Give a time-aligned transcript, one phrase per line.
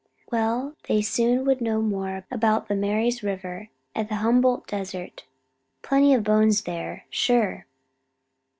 [0.31, 5.25] Well, they soon would know more about the Mary's River and the Humboldt Desert.
[5.83, 7.67] Plenty of bones, there, sure!